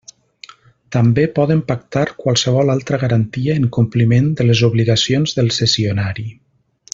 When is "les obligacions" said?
4.49-5.37